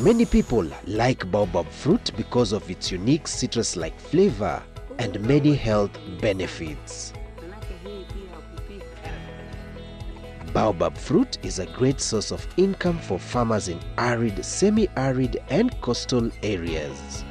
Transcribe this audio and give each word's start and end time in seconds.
Many 0.00 0.24
people 0.24 0.66
like 0.86 1.30
baobab 1.30 1.68
fruit 1.68 2.10
because 2.16 2.52
of 2.52 2.70
its 2.70 2.90
unique 2.90 3.28
citrus-like 3.28 4.00
flavor 4.00 4.62
and 4.98 5.20
many 5.20 5.54
health 5.54 5.90
benefits. 6.22 7.12
Baobab 10.54 10.96
fruit 10.96 11.36
is 11.44 11.58
a 11.58 11.66
great 11.66 12.00
source 12.00 12.32
of 12.32 12.46
income 12.56 12.98
for 12.98 13.18
farmers 13.18 13.68
in 13.68 13.78
arid, 13.98 14.42
semi-arid 14.42 15.36
and 15.50 15.78
coastal 15.82 16.30
areas. 16.42 17.22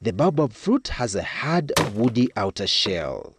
The 0.00 0.14
baobab 0.14 0.54
fruit 0.54 0.88
has 0.88 1.14
a 1.14 1.22
hard, 1.22 1.72
woody 1.92 2.30
outer 2.38 2.66
shell. 2.66 3.34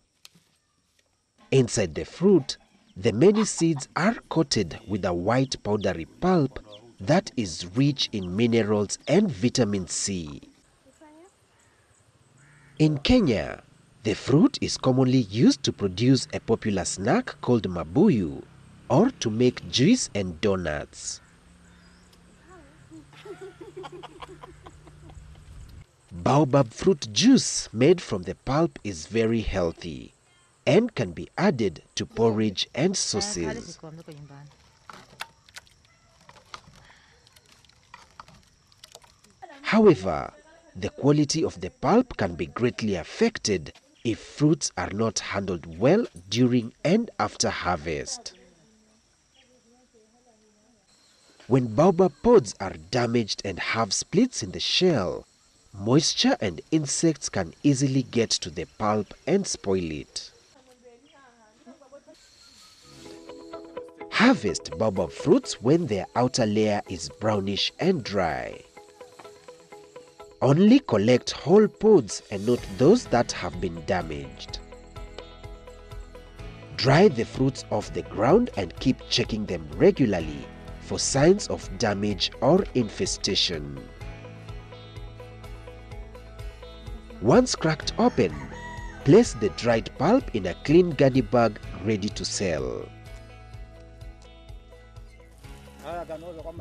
Inside 1.50 1.96
the 1.96 2.06
fruit, 2.06 2.58
the 2.98 3.12
many 3.12 3.44
seeds 3.44 3.90
are 3.98 4.16
coated 4.30 4.80
with 4.88 5.04
a 5.04 5.14
white 5.14 5.62
powdery 5.64 6.06
pulp 6.06 6.60
that 7.00 7.30
is 7.36 7.66
rich 7.76 8.08
in 8.14 8.34
minerals 8.34 8.98
and 9.08 9.30
vitamin 9.30 9.86
C. 9.86 10.42
In 12.80 12.98
Kenya, 13.00 13.64
the 14.04 14.14
fruit 14.14 14.58
is 14.62 14.78
commonly 14.78 15.20
used 15.30 15.62
to 15.64 15.74
produce 15.74 16.28
a 16.34 16.40
popular 16.40 16.86
snack 16.86 17.36
called 17.42 17.68
mabuyu 17.68 18.44
or 18.90 19.10
to 19.10 19.30
make 19.30 19.70
juice 19.70 20.10
and 20.16 20.40
donuts. 20.40 21.20
Baobab 26.14 26.74
fruit 26.74 27.12
juice 27.12 27.68
made 27.74 28.00
from 28.00 28.24
the 28.24 28.36
pulp 28.36 28.80
is 28.86 29.08
very 29.08 29.42
healthy 29.42 30.14
and 30.66 30.94
can 30.96 31.12
be 31.12 31.30
added 31.38 31.84
to 31.96 32.06
porridge 32.06 32.68
and 32.74 32.98
sauces. 32.98 33.80
However, 39.62 40.34
the 40.76 40.90
quality 40.90 41.44
of 41.44 41.62
the 41.62 41.70
pulp 41.70 42.18
can 42.18 42.36
be 42.36 42.48
greatly 42.48 42.96
affected 42.96 43.74
if 44.04 44.20
fruits 44.20 44.72
are 44.78 44.92
not 44.92 45.20
handled 45.20 45.80
well 45.80 46.06
during 46.30 46.74
and 46.84 47.10
after 47.20 47.50
harvest. 47.50 48.34
When 51.48 51.76
baobab 51.76 52.14
pods 52.24 52.56
are 52.60 52.74
damaged 52.92 53.42
and 53.46 53.60
have 53.60 53.94
splits 53.94 54.42
in 54.44 54.52
the 54.52 54.60
shell, 54.60 55.26
moisture 55.74 56.38
and 56.42 56.62
insects 56.72 57.30
can 57.30 57.54
easily 57.64 58.04
get 58.04 58.30
to 58.32 58.50
the 58.50 58.66
pulp 58.78 59.14
and 59.28 59.46
spoil 59.46 59.92
it. 59.92 60.32
Harvest 64.16 64.72
baobab 64.78 65.12
fruits 65.12 65.62
when 65.62 65.88
their 65.88 66.06
outer 66.16 66.46
layer 66.46 66.82
is 66.90 67.10
brownish 67.20 67.74
and 67.82 68.02
dry. 68.02 68.58
Only 70.42 70.80
collect 70.80 71.32
whole 71.32 71.68
pods 71.68 72.24
and 72.32 72.48
not 72.48 72.66
those 72.78 73.04
that 73.08 73.34
have 73.34 73.60
been 73.60 73.84
damaged. 73.86 74.60
Dry 76.78 77.10
the 77.10 77.26
fruits 77.26 77.66
off 77.72 77.94
the 77.94 78.04
ground 78.04 78.52
and 78.56 78.74
keep 78.80 78.96
checking 79.10 79.46
them 79.46 79.68
regularly 79.76 80.48
for 80.80 80.98
signs 80.98 81.48
of 81.48 81.70
damage 81.78 82.32
or 82.40 82.64
infestation. 82.74 83.78
Once 87.22 87.54
cracked 87.54 87.92
open, 88.00 88.34
place 89.04 89.34
the 89.34 89.50
dried 89.58 89.90
pulp 89.98 90.34
in 90.34 90.46
a 90.46 90.54
clean 90.64 90.92
gunny 90.92 91.20
bag 91.20 91.60
ready 91.84 92.08
to 92.08 92.24
sell. 92.24 92.88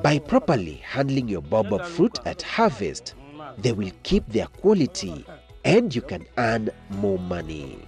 By 0.02 0.18
properly 0.18 0.80
handling 0.84 1.28
your 1.28 1.42
baobab 1.42 1.84
fruit 1.84 2.18
at 2.24 2.42
harvest, 2.42 3.14
they 3.58 3.72
will 3.72 3.92
keep 4.02 4.26
their 4.28 4.46
quality 4.46 5.24
and 5.64 5.94
you 5.94 6.02
can 6.02 6.26
earn 6.36 6.70
more 6.90 7.18
money. 7.18 7.78